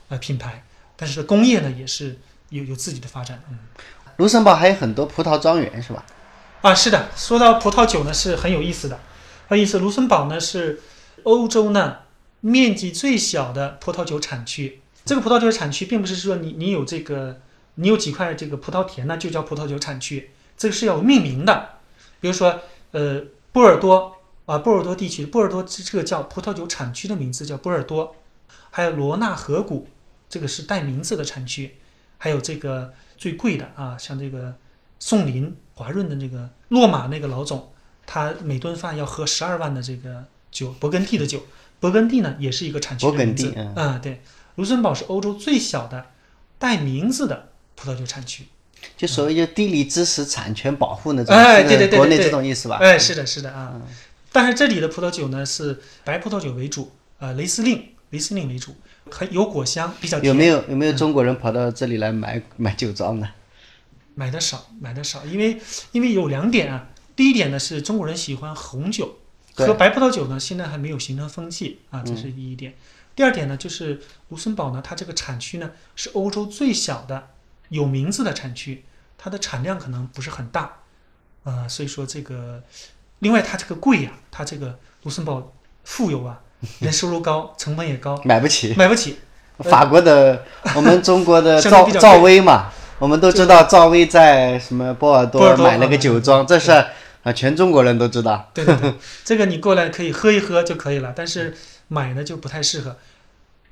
[0.09, 0.63] 呃品牌，
[0.95, 3.59] 但是工业呢也是有有自己的发展，嗯。
[4.17, 6.03] 卢森堡还有很多葡萄庄园是吧？
[6.61, 8.99] 啊，是的，说到葡萄酒呢，是很有意思的。
[9.47, 10.81] 很有意思，卢森堡呢是
[11.23, 11.99] 欧洲呢
[12.41, 14.81] 面积最小的葡萄酒产区。
[15.05, 17.39] 这个葡萄酒产区并不是说你你有这个
[17.75, 21.69] 你有几块这个葡萄田呢就叫葡萄酒产区，这个是要命名的。
[22.19, 22.59] 比如说，
[22.91, 23.21] 呃，
[23.53, 24.17] 波尔多
[24.49, 28.15] 啊，波尔多地区，波尔多这这个叫葡萄酒产区的名字叫波尔多，
[28.71, 29.87] 还有罗纳河谷，
[30.27, 31.75] 这个是带名字的产区，
[32.17, 34.55] 还有这个最贵的啊，像这个
[34.97, 37.71] 宋林华润的那个洛马那个老总，
[38.07, 41.43] 他每顿饭要喝十二万的这个酒，勃艮第的酒。
[41.79, 44.21] 勃艮第呢也是一个产区的名字勃艮第嗯啊、对，
[44.55, 46.07] 卢森堡是欧洲最小的
[46.57, 48.45] 带名字的葡萄酒产区。
[48.97, 52.77] 就所谓就地理知识产权保护那种，是哎对对对对对国内这种意思吧？
[52.77, 53.79] 哎，是的，是的啊。
[54.31, 58.75] 但是这里的葡萄酒呢是白葡萄酒为主，呃，雷司令，雷司令为主，
[59.09, 60.27] 很有果香，比较甜。
[60.27, 63.29] 有没有有没有中国人跑到这里来买买酒庄呢？
[64.15, 65.59] 买的少，买的少，因为
[65.91, 66.89] 因为有两点啊。
[67.15, 69.17] 第一点呢是中国人喜欢红酒，
[69.55, 72.75] 对喝白葡萄酒呢现在还没有形成风气啊，这是第一点。
[73.13, 77.31] 第二点呢就是卢森堡呢，它这个产区呢是欧洲最小的
[77.67, 78.85] 有名字的产区，
[79.17, 80.83] 它的产量可能不是很大，
[81.43, 82.63] 呃，所以说这个，
[83.19, 85.51] 另外它这个贵呀、它这个卢森堡
[85.83, 86.39] 富有啊，
[86.79, 88.73] 人收入高，成本也高，买不起。
[88.77, 89.19] 买不起。
[89.59, 96.71] 法国的， 我们中国的赵赵薇嘛，我们都知道赵薇在什么波尔多多买了个酒庄，这是
[97.23, 98.49] 啊全中国人都知道。
[98.53, 98.93] 对对对，
[99.25, 101.53] 这个你过来可以喝一喝就可以了，但是
[101.89, 102.95] 买呢就不太适合。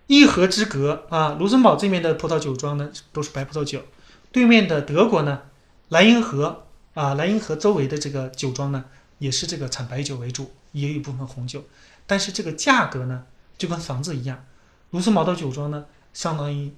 [0.08, 3.80] 一河之隔啊，卢森堡这边的葡萄酒庄呢都是白葡萄酒，
[4.32, 5.40] 对面的德国呢，
[5.90, 8.84] 莱茵河啊，莱茵河周围的这个酒庄呢
[9.20, 11.64] 也是这个产白酒为主，也有一部分红酒，
[12.06, 13.24] 但是这个价格呢
[13.58, 14.46] 就跟房子一样，
[14.92, 16.74] 卢森堡的酒庄呢相当于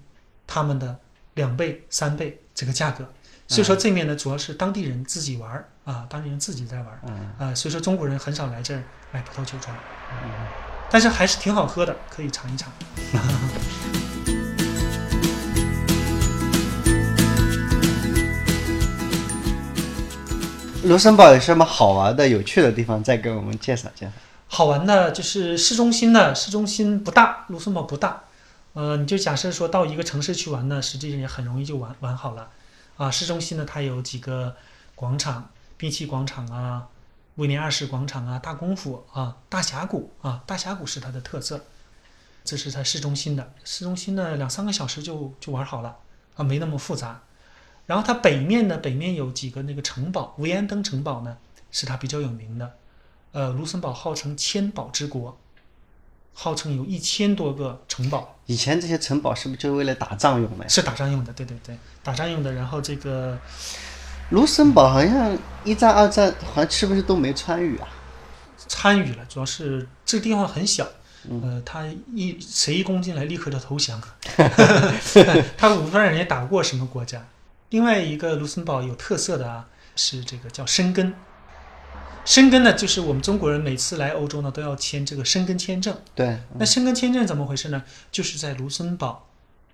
[0.48, 1.00] 他们的
[1.34, 3.12] 两倍、三倍这个价格。
[3.48, 9.76] 所以说这面呢，主要是当地人自己玩儿啊，当地人自己在玩儿，嗯，啊，所以说中国人很少来这儿买葡萄酒庄，
[10.92, 12.72] 但是还是挺好喝的，可以尝一尝。
[20.86, 23.04] 卢森堡有什么好玩的、有趣的地方？
[23.04, 24.12] 再给我们介绍介绍。
[24.48, 28.24] 好玩的就是市中心呢，市中心不大，卢森堡不大，
[28.74, 32.50] 呃，你就假设说到一个城市去玩呢，实际上也很容易就玩玩好了。
[32.96, 34.56] 啊，市中心呢，它有几个
[34.96, 36.88] 广场，兵器广场啊，
[37.36, 41.66] 威廉二世广场啊，大功夫啊，大峡谷啊，大峡谷是它的特色。
[42.46, 45.98] 这是在市中心的，市中心呢两三个小时就就玩好了
[46.38, 47.22] 啊，没那么复杂。
[47.90, 51.36] 然后它北面呢，北面有几个那个城堡，维安登城堡呢
[51.72, 52.76] 是它比较有名的。
[53.32, 55.36] 呃，卢森堡号称千堡之国，
[56.36, 58.36] 号称有一千多个城堡。
[58.46, 60.70] 以前这些城堡是不是就为了打仗用的？
[60.70, 62.54] 是打仗用的，对对对，打仗用的。
[62.54, 63.36] 然后这个
[64.30, 67.88] 卢森堡好像一战、二战好像是不是都没参与啊？
[68.68, 70.88] 参与了，主要是这个地方很小，
[71.42, 74.00] 呃，他一谁一攻进来立刻就投降，
[75.58, 77.26] 他五万人也打不过什么国家。
[77.70, 81.14] 另外一个卢森堡有特色的啊，是这个叫申根。
[82.26, 85.96] 申根呢，就是我们中国人每次来欧洲呢都要签这个申根签证。
[86.14, 87.84] 对，那申根签证怎么回事呢？
[88.12, 89.30] 就是在卢森堡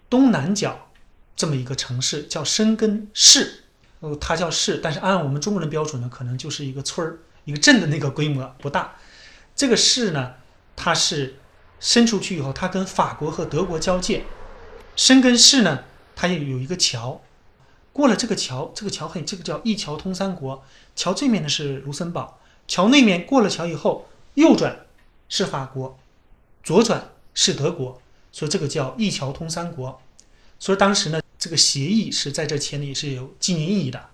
[0.09, 0.89] 东南角
[1.35, 3.63] 这么一个城市叫申根市，
[3.99, 8.95] 呃，它叫市，但是按我们中国人标准呢，可能就是一个村儿、一个镇的那个规模不大。
[9.55, 10.33] 这个市呢，
[10.75, 11.35] 它是
[11.79, 14.23] 伸出去以后，它跟法国和德国交界。
[14.95, 15.83] 申根市呢，
[16.15, 17.21] 它也有一个桥，
[17.95, 20.61] 过了这个桥，这个桥很，这个叫一桥通三国。
[20.97, 24.85] 桥这面的是卢森堡，桥那面过了桥以后，右转
[25.29, 25.97] 是法国，
[26.61, 28.01] 左转是德国，
[28.33, 30.01] 所以这个叫一桥通三国。
[30.59, 34.09] 所以当时呢，这个协议是在这签的，也是有纪念意义的。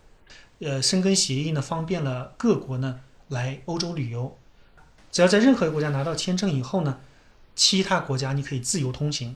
[0.60, 4.38] 呃，申根协议呢，方便了各国呢来欧洲旅游。
[5.12, 7.00] 只要在任何一个国家拿到签证以后呢，
[7.56, 9.36] 其他国家你可以自由通行。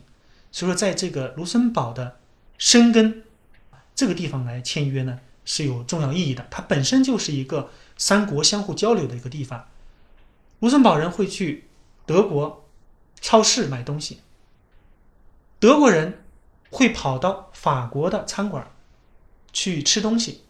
[0.51, 2.19] 所以说，在这个卢森堡的
[2.59, 3.23] 申根
[3.95, 6.45] 这个地方来签约呢，是有重要意义的。
[6.51, 9.67] 它本身就是一个三国相互交流的一个地方。
[10.59, 11.67] 卢森堡人会去
[12.05, 12.67] 德国
[13.21, 14.19] 超市买东西，
[15.59, 16.23] 德国人
[16.69, 18.69] 会跑到法国的餐馆
[19.53, 20.41] 去吃东西，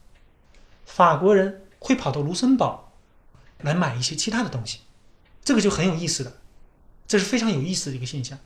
[0.86, 2.92] 法国人会跑到卢森堡
[3.60, 4.80] 来买一些其他的东西。
[5.44, 6.38] 这个就很有意思的，
[7.08, 8.40] 这是非常有意思的一个现象。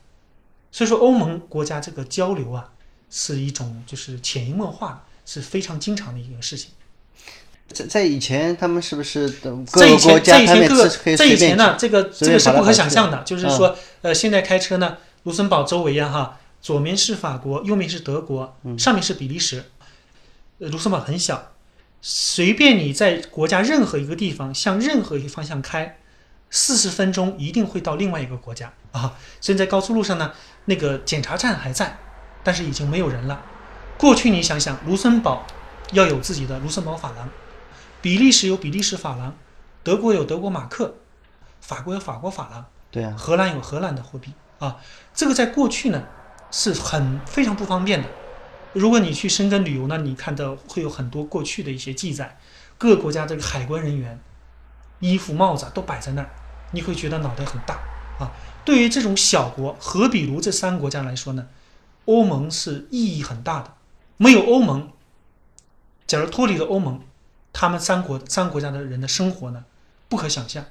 [0.70, 2.72] 所以说，欧盟国家这个交流啊，
[3.10, 6.70] 是一种就是潜移默化，是非常经常的一个事情。
[7.72, 13.22] 在在以前，他们是不是各在以前，个国家他们可以在以前呢，这个这个是不可想象的。
[13.22, 19.64] 就是嗯说，呃，现在开车呢，卢森堡周围呀，哈，左面是法国，右面是德国，嗯上面是比利时。
[20.58, 21.52] 呃，卢森堡很小，
[22.02, 25.98] 随便你在国家任何一个地方向任何一个方向开，
[26.50, 29.16] 四十分钟一定会到另外一个国家啊。
[29.40, 30.32] 现在高速路上呢，
[30.64, 31.98] 那个检查站还在，
[32.42, 33.42] 但是已经没有人了。
[33.98, 35.46] 过去你想想，卢森堡
[35.92, 37.28] 要有自己的卢森堡法郎，
[38.00, 39.34] 比利时有比利时法郎，
[39.82, 40.94] 德国有德国马克，
[41.60, 44.76] 法国有法国法郎，对啊，荷兰有荷兰的货币啊。
[45.14, 46.04] 这个在过去呢
[46.50, 48.08] 是很非常不方便的。
[48.72, 52.38] 如果你去深根旅游呢，你看到会有很多过去的一些记载，
[52.78, 54.18] 各个国家这个海关人员
[55.00, 56.30] 衣服、帽子啊都摆在那儿，
[56.70, 57.74] 你会觉得脑袋很大
[58.18, 58.30] 啊。
[58.64, 61.48] 对于这种小国，和比卢这三个国家来说呢，
[62.06, 63.74] 欧盟是意义很大的。
[64.16, 64.90] 没有欧盟，
[66.06, 67.00] 假如脱离了欧盟，
[67.52, 69.64] 他们三国三国家的人的生活呢，
[70.08, 70.64] 不可想象，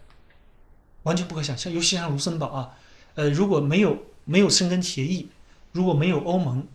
[1.03, 1.73] 完全不可想象。
[1.73, 2.69] 尤其像卢森堡啊，
[3.15, 5.29] 呃，如果没有没有申根协议，
[5.71, 6.67] 如果没有欧盟，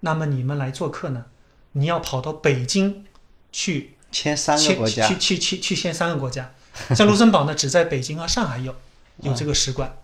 [0.00, 1.26] 那么你们来做客呢，
[1.72, 3.04] 你要跑到北京
[3.52, 6.54] 去签三个国家 去，去去去签三个国家，
[6.96, 8.74] 像卢森堡呢，只在北京和上海有
[9.18, 9.94] 有这个使馆。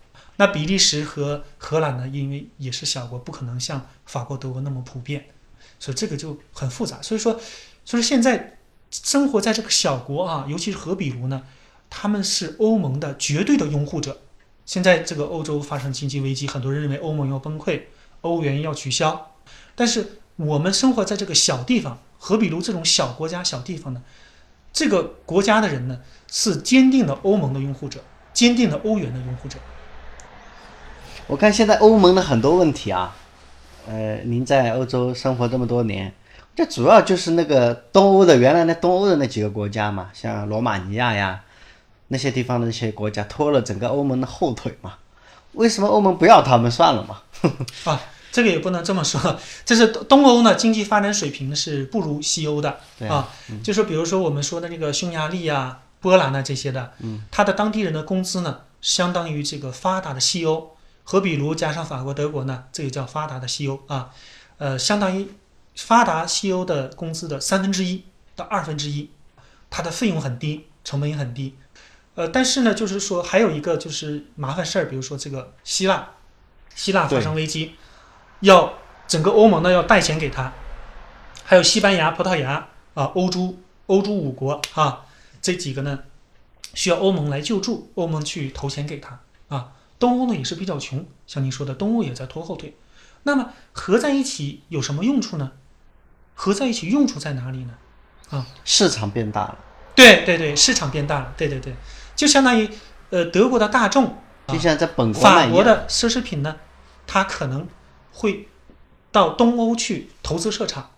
[0.41, 5.27] 那比利时和荷兰呢，因为也是小国，不可能像法国、德国那么普遍，
[5.79, 7.03] 所以这个就很复杂。
[7.03, 7.39] 所以说，
[7.85, 8.57] 所以说现在
[8.91, 11.43] 生活在这个小国啊，尤其是荷比卢呢，
[11.91, 14.23] 他们是欧盟的绝对的拥护者。
[14.65, 17.83] 现在这个欧洲发生经济危机，很多人认为欧盟要崩溃，
[18.23, 19.35] 欧元要取消。
[19.75, 24.03] 但是我们生活在这个小地方，和比卢这种小国家、小地方呢，
[24.73, 26.01] 这个国家的人呢
[26.33, 29.59] 是坚定的欧盟的拥护者，坚定的欧元的拥护者。
[31.31, 33.15] 我看现在欧盟的很多问题啊，
[33.87, 36.13] 呃，您在欧洲生活这么多年，
[36.57, 41.41] 这主要就是那个东欧的原来那东欧的那几个国家嘛，像罗马尼亚呀
[42.09, 44.95] 那些地方的那些国家拖了整个欧盟的后腿嘛。
[45.53, 47.23] 为什么欧盟不要他们算了嘛？
[47.87, 48.01] 啊，
[48.33, 53.29] 这个也不能这么说，这是东欧呢经济发展水平是不如西欧的对啊。
[53.63, 64.11] 就是比如说我们说的那个匈牙利啊、波兰啊这些的，嗯，它的当地人的工资呢，相当于这个发达的西欧，和比如加上法国、德国呢，这个叫发达的西欧啊，
[64.59, 65.29] 呃，相当于
[65.75, 68.05] 发达西欧的工资的三分之一
[68.37, 69.11] 到二分之一，
[69.69, 71.57] 它的费用很低，成本也很低。
[72.15, 76.11] 呃，但是呢，就是说还有一个就是麻烦事儿，比如说这个希腊，
[76.75, 77.77] 希腊发生危机，
[78.41, 78.75] 要
[79.07, 80.53] 整个欧盟呢要贷钱给他，
[81.45, 85.07] 还有西班牙、葡萄牙啊，欧洲欧洲五国啊，
[85.41, 86.01] 这几个呢
[86.75, 89.21] 需要欧盟来救助，欧盟去投钱给他啊。
[90.01, 92.77] 东欧呢也是比较穷，像您说的，东欧也在拖后腿。
[93.23, 95.53] 那么合在一起有什么用处呢？
[96.35, 97.75] 合在一起用处在哪里呢？
[98.31, 99.59] 啊市场变大了，
[99.95, 101.75] 对对对，市场变大了，对对对，
[102.17, 102.69] 就相当于
[103.11, 105.49] 呃德国的大众，啊就像在本国那法。
[105.51, 106.57] 国的奢侈品呢，
[107.07, 107.69] 它可能
[108.13, 108.49] 会
[109.13, 110.93] 到东欧去投资设厂，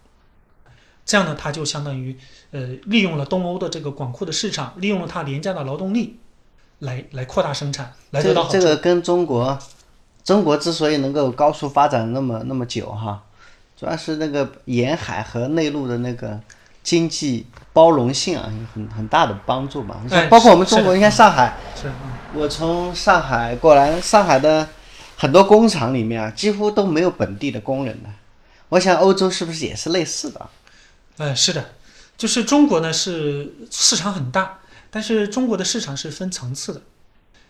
[1.05, 2.17] 这样呢，它就相当于
[2.53, 6.21] 呃利用了东欧的这个广阔的市场，利用了它廉价的劳动力，
[6.83, 8.53] 来来扩大生产，来得到好处。
[8.53, 9.59] 这这个跟中国，
[10.25, 13.23] 中国之所以能够高速发展那么那么久哈，
[13.79, 16.39] 主要是那个沿海和内陆的那个
[16.83, 20.03] 经济包容性啊，有很很大的帮助嘛。
[20.29, 21.57] 包括我们中国，你看上海，
[22.35, 24.69] 我从上海过来，上海的
[25.17, 28.09] 很多工厂里面啊，几乎都没有本地的工人的。
[28.71, 30.49] 我想欧洲是不是也是类似的？
[31.19, 31.65] 嗯，是的，
[32.17, 34.59] 就是中国呢是市场很大，
[34.95, 36.83] 但是中国的市场是分层次的，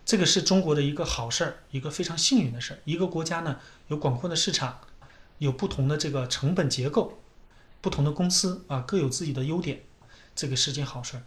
[0.05, 2.79] 这个是中国的一个好事儿，一个非常幸运的事儿。
[2.85, 4.79] 一个国家呢有广阔的市场，
[5.39, 7.19] 有不同的这个成本结构，
[7.81, 9.83] 不同的公司啊各有自己的优点，
[10.37, 11.25] 这个是件好事儿。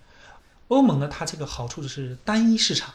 [0.70, 2.94] 欧盟呢，它这个好处就是单一市场，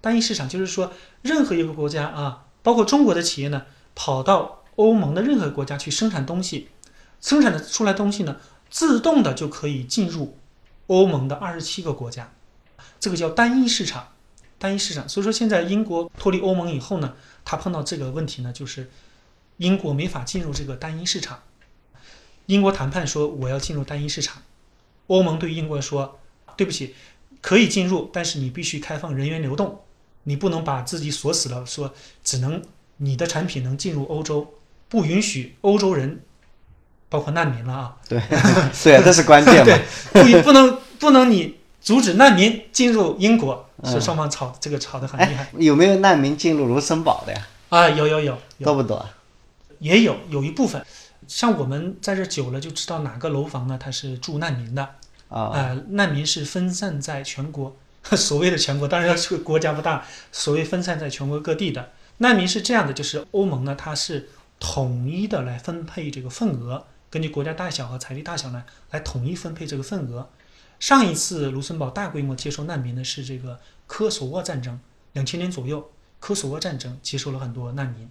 [0.00, 6.68] 单一市场就是说任何一个国家啊，包括中国的企业呢，跑到欧盟的任何国家去生产东西，
[7.20, 8.36] 生产的出来东西呢，
[8.70, 10.38] 自动的就可以进入
[10.86, 12.32] 欧盟的二十七个国家，
[13.04, 14.08] 这个叫单一市场。
[14.56, 17.12] 单一市场，所以说现在英国脱离欧盟以后呢，
[17.44, 18.88] 他碰到这个问题呢，就是
[19.58, 21.42] 英国没法进入这个单一市场。
[22.46, 24.40] 英国谈判说我要进入单一市场，
[25.08, 26.18] 欧盟对英国说
[26.56, 26.94] 对不起，
[27.42, 29.82] 可以进入，但是你必须开放人员流动，
[30.22, 32.62] 你不能把自己锁死了，说只能
[32.96, 34.54] 你的产品能进入欧洲，
[34.88, 36.22] 不允许欧洲人，
[37.10, 38.18] 包括难民了啊， 对，
[38.82, 39.78] 对， 这是关键嘛。
[40.12, 43.92] 不不能不能你阻止难民进入英国，嗯。
[43.92, 45.44] 是双方吵这个吵得很厉害。
[45.44, 47.46] 哎，有没有难民进入卢森堡的呀？
[47.68, 48.64] 啊，有有有有。
[48.64, 49.06] 多不多？
[49.80, 50.82] 也有有一部分，
[51.28, 54.82] 像我们在这久了就知道哪个楼房呢，它是住难民的，
[55.28, 57.76] 啊、呃，难民是分散在全国，
[58.16, 61.90] 所谓的全国，当然这个国家不大，所谓分散在全国各地的。
[62.18, 70.30] 难民是这样的，就是欧盟呢，它是统一的来分配这个份额，根据国家大小和财力大小呢，来统一分配这个份额。
[70.78, 74.78] 上一次卢森堡大规模接收难民呢是这个科索沃战争，
[75.12, 78.08] 两千年左右，科索沃战争接收了很多难民，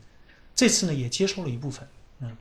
[0.56, 1.88] 这次呢也接收了一部分。
[2.22, 2.38] 嗯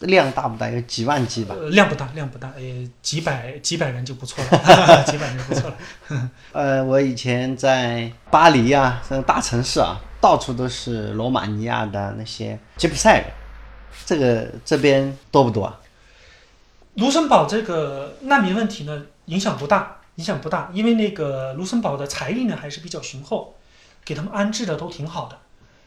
[0.00, 0.68] 量大不大？
[0.68, 1.54] 有几万级吧？
[1.56, 5.76] 呃，量不大，量不大，呃，几百几百人就不错了，几百人就不错了。
[6.50, 13.30] 呃，我以前在巴黎啊，这种大城市啊，到处都是罗马尼亚的那些吉普赛人，
[14.04, 15.80] 这个这边多不多啊？
[16.94, 23.54] 卢森堡这个难民问题呢，影响不大，影响不大，因为那个卢森堡的财力呢还是比较雄厚，
[24.04, 25.38] 给他们安置的都挺好的，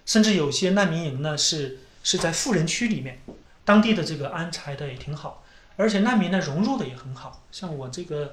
[0.06, 3.21] 甚至有些难民营呢是是在富人区里面，
[3.63, 5.43] 当地的这个安排的也挺好，
[5.76, 8.32] 而且难民呢融入的也很好，像我这个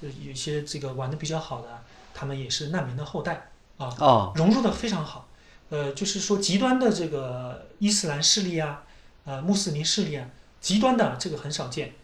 [0.00, 5.28] 呃有些这个玩的比较好的，他们也是难民的后代啊，哦，融入的非常好。
[5.70, 8.82] 呃，就是说极端的这个伊斯兰势力啊，
[9.24, 10.28] 呃，穆斯林势力啊，
[10.60, 11.94] 极端的这个很少见，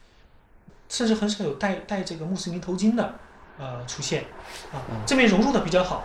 [0.89, 3.15] 甚至很少有戴戴这个穆斯林头巾的
[3.59, 4.25] 呃出现
[4.73, 6.05] 啊，这边融入的比较好，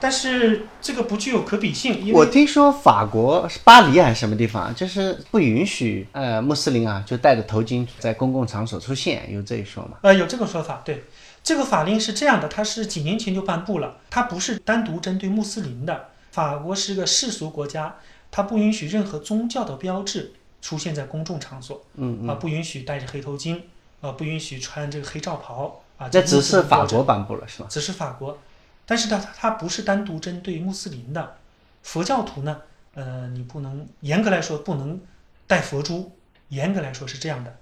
[0.00, 9.98] 但是这个不具有可比性，因为我听说法国是巴黎还是什么地方，就是不允许呃穆斯林啊就戴着头巾在公共场所出现，有这一说吗？
[10.02, 11.04] 呃有这个说法，对，
[11.42, 16.08] 这个法令是这样的，它是几年前就颁布了，它不是单独针对穆斯林的。
[16.32, 17.94] 法国是个世俗国家，
[18.32, 21.84] 它不允许任何宗教的标志出现在公众场所。
[21.94, 23.60] 嗯啊，不允许戴着黑头巾，
[24.04, 26.06] 啊，不允许穿这个黑罩袍啊。
[26.10, 27.68] 这只是法国颁布了是吗？
[27.70, 28.38] 只是法国，
[28.84, 31.38] 但是它它它不是单独针对穆斯林的，
[31.82, 32.60] 佛教徒呢，
[32.92, 35.00] 呃，你不能严格来说不能
[35.46, 36.12] 戴佛珠，
[36.50, 37.56] 严格来说是这样的，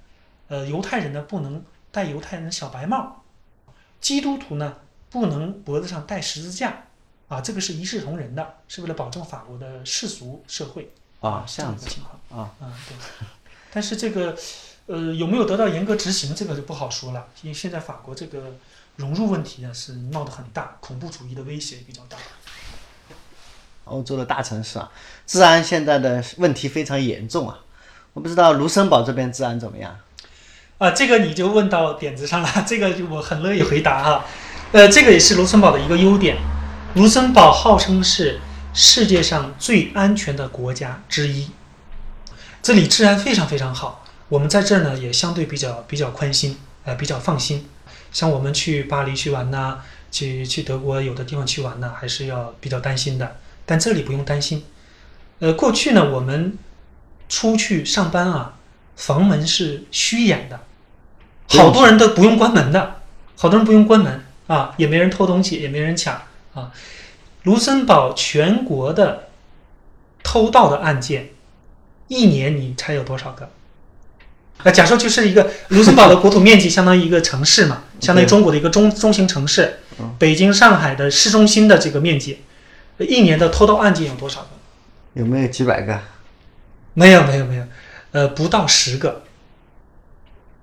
[0.49, 3.23] 呃，犹太人呢不能戴犹太人的小白帽，
[4.01, 4.79] 基督徒呢
[5.11, 6.87] 不能脖子上戴十字架，
[7.29, 12.43] 啊，这个是一视同仁的，是为了保证法国的世俗社会啊，这这样子的情况。
[12.43, 12.97] 啊，嗯，对。
[13.75, 14.37] 但是这个，
[14.87, 17.27] 呃，有没有得到严格执行，这个就不好说了。
[17.43, 18.57] 因为现在法国这个
[18.97, 22.17] 融入问题呢是闹得很大，恐怖主义的威胁也比较大。
[23.85, 24.91] 欧洲的大城市啊，
[25.27, 27.59] 治安现在的问题非常严重啊。
[28.13, 29.97] 我不知道卢森堡这边治安怎么样？
[30.79, 34.25] 啊，这个你就问到点子上了，这个就我很乐意回答哈。
[34.73, 36.37] 呃，这个也是卢森堡的一个优点。
[36.95, 38.41] 卢森堡号称是
[38.75, 41.51] 世界上最安全的国家之一，
[42.63, 44.05] 这里治安非常非常好。
[44.33, 47.69] 我们在这儿呢也相对比较比较宽心，呃，比较放心。
[48.11, 49.81] 像我们去巴黎去玩呐、
[50.11, 53.37] 去去德国有的地方去玩呢，还是要比较担心的。
[53.67, 54.65] 但这里不用担心。
[55.41, 56.57] 呃，过去呢，我们
[57.29, 58.55] 出去上班啊，
[58.97, 60.61] 房门是虚掩的，
[61.49, 63.03] 好多人都不用关门的，
[63.37, 66.23] 好多人不用关门啊，也没人偷东西，也没人抢
[66.55, 66.73] 啊。
[67.43, 69.29] 卢森堡全国的
[70.23, 71.29] 偷盗的案件，
[72.09, 73.51] 一年你猜有多少个？
[74.65, 79.81] 那假设就是一个卢森堡的国土面积相当于一个城市嘛，相当于中国的一个中中型城市，
[80.19, 82.43] 北京、上海的市中心的这个面积，
[82.99, 84.49] 一年的偷盗案件有多少个？
[85.15, 85.99] 有没有几百个？
[86.95, 87.65] 没有，没有，没有，
[88.13, 89.23] 呃，不到十个。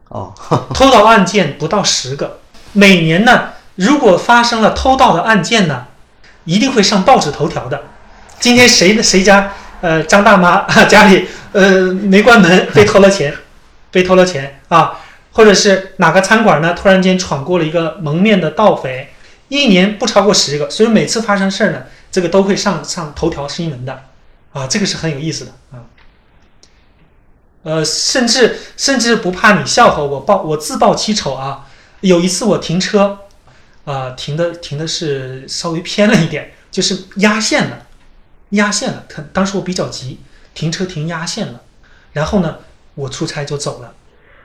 [0.07, 0.33] 哦，
[0.73, 2.39] 偷盗案件不到十个，
[2.73, 5.85] 每年呢，如果发生了偷盗的案件呢，
[6.45, 7.83] 一定会上报纸头条的。
[8.39, 13.31] 今天谁谁家呃张大妈 家里呃没关门被偷了钱，
[13.91, 14.99] 被偷了钱啊，
[15.31, 19.13] 或者是哪个餐馆呢突然间闯过了一个蒙面的盗匪，
[19.47, 24.03] 一年不超过十个，所以每次发生事儿呢，这个都会上上头条新闻的
[24.53, 25.85] 啊，这个是很有意思的啊。
[27.63, 31.67] 呃，甚至甚至不怕你笑话我报我自报其丑啊！
[31.99, 33.19] 有一次我停车，
[33.83, 37.85] 啊，停的停的是稍微偏了一点，就是压线了，
[38.51, 39.03] 压线了。
[39.09, 40.21] 他当时我比较急，
[40.53, 41.59] 停车停压线了，
[42.13, 42.59] 然后呢，
[42.99, 43.93] 我出差就走了，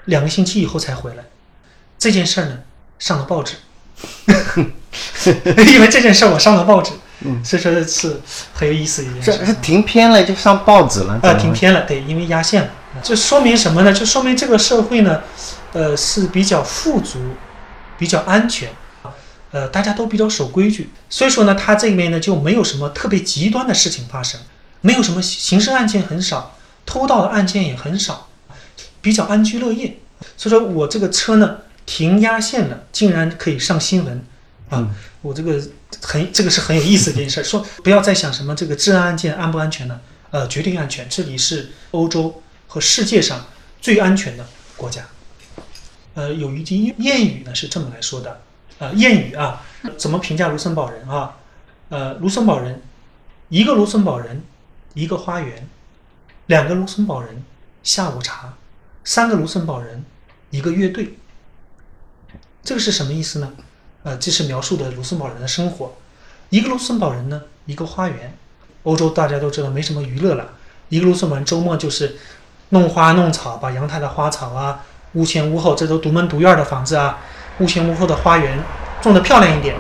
[0.07, 1.25] 两个星期以后才回来。
[1.99, 2.59] 这件事儿呢，
[2.99, 3.55] 上了报纸，
[5.73, 6.93] 因为这件事儿我上了报纸，
[7.43, 8.21] 所以说是
[8.53, 9.45] 很有意思一件事。
[9.47, 12.71] 这停偏了就上报纸了啊，停偏了，对，因为压线了。
[13.03, 13.93] 就说明什么呢？
[13.93, 15.23] 就说明这个社会呢，
[15.73, 17.19] 呃，是比较富足，
[17.99, 18.69] 比较安全，
[19.51, 24.41] 呃，大家都比较守规矩，所以说呢，他这里面呢就没有什么特别极端的事情发生，
[24.81, 28.29] 没有什么刑事案件很少，偷盗的案件也很少，
[29.05, 29.99] 比较安居乐业。
[30.37, 34.25] 所以说我这个车呢停压线了，竟然可以上新闻，
[34.71, 34.91] 啊，
[35.23, 35.63] 我这个
[36.03, 37.45] 很这个是很有意思的一件事。
[37.45, 40.01] 说不要再想什么这个治安案件安不安全呢？
[40.31, 42.41] 呃，绝对安全，这里是欧洲。
[42.67, 43.47] 和世界上
[43.81, 44.45] 最安全的
[44.77, 45.07] 国家，
[46.15, 48.41] 呃，有一句谚语呢是这么来说的，
[48.81, 49.63] 呃，谚语啊，
[49.97, 51.37] 怎么评价卢森堡人啊？
[51.91, 52.83] 呃，卢森堡人，
[53.49, 54.43] 一个卢森堡人，
[54.95, 55.69] 一个花园，
[56.47, 57.45] 两个卢森堡人，
[57.85, 58.55] 下午茶，
[59.05, 60.05] 三个卢森堡人，
[60.51, 61.19] 一个乐队。
[62.63, 63.53] 这个是什么意思呢？
[64.03, 65.95] 呃，这是描述的卢森堡人的生活。
[66.51, 68.37] 一个卢森堡人呢，一个花园。
[68.85, 70.55] 欧洲大家都知道没什么娱乐了，
[70.89, 72.17] 一个卢森堡人周末就是。
[72.71, 77.21] 弄花弄草，把阳台的花草啊，屋前屋后，这都独门独院的房子啊，
[77.59, 78.59] 屋前屋后的花园
[79.01, 79.77] 种的漂亮一点，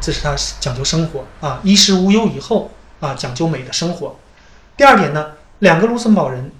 [0.00, 2.70] 这是他讲究生活啊，衣食无忧以后
[3.00, 4.16] 啊，讲究美的生活。
[4.74, 6.50] 第二点呢，两个卢森堡人，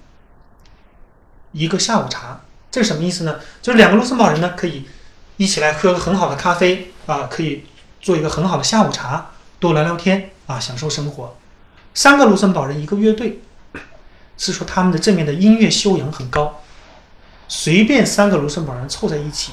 [1.53, 2.41] 一个下午茶，
[2.71, 3.41] 这是什么意思呢？
[3.61, 4.87] 就是两个卢森堡人呢，可以
[5.37, 7.65] 一起来喝个很好的咖啡啊，可以
[8.01, 9.31] 做一个很好的下午茶，
[9.61, 11.37] 多聊聊天啊，享受生活。
[11.95, 13.41] 三个卢森堡人，一个乐队。
[14.39, 16.63] 是说他们的正面的音乐修养很高，
[17.47, 19.53] 随便三个卢森堡人凑在一起，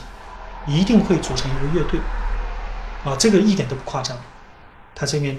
[0.65, 1.99] 一定会组成一个乐队，
[3.03, 4.17] 啊，这个一点都不夸张，
[4.95, 5.37] 他这边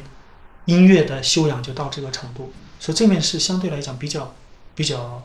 [0.66, 4.32] 音乐的修养就到这个程度，所以这面是相对来讲比较
[4.76, 5.20] 比较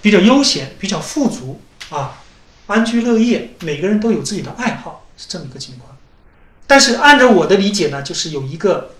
[0.00, 1.60] 比较悠闲、比较富足
[1.90, 2.20] 啊，
[2.66, 5.96] 安居乐业，每个人都有自己的爱好，是这么一个情况。
[6.66, 8.90] 但是按照我的理解呢，就是有一个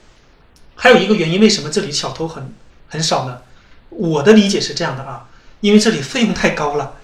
[0.74, 2.54] 还有一个原因，为什么这里小偷很
[2.88, 3.38] 很少呢？
[3.90, 5.28] 我的理解是这样的啊，
[5.60, 6.94] 因为这里费用太高了，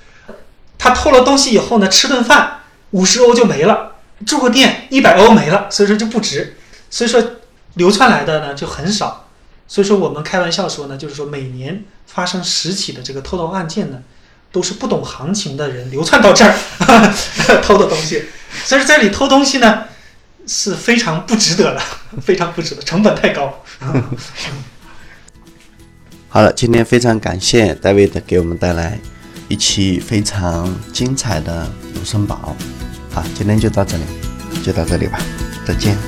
[0.79, 2.61] 他偷了东西以后呢，吃顿饭
[2.91, 3.97] 五十欧就没了，
[4.27, 6.57] 住个店一百欧没了，所以说就不值，
[6.91, 7.22] 所以说
[7.75, 9.24] 流窜来的呢就很少，
[9.75, 14.01] 所以说我们开玩笑说呢，就是说每年发生十起的这个偷盗案件呢，
[14.53, 16.55] 都是不懂行情的人流窜到这儿
[17.61, 18.22] 偷的东西，
[18.64, 19.83] 所以说这里偷东西呢
[20.47, 21.83] 是非常不值得的，
[22.22, 23.64] 非常不值得，成本太高。
[26.31, 28.97] 好了，今天非常感谢戴维的给我们带来
[29.49, 32.57] 一期非常精彩的卢森堡。
[33.12, 34.05] 好，今天就到这里，
[34.62, 35.18] 就到这里吧，
[35.66, 35.99] 再见。